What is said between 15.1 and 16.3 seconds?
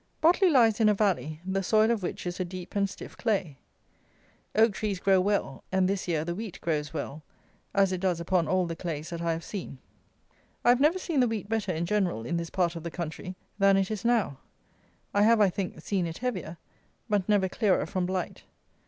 I have, I think, seen it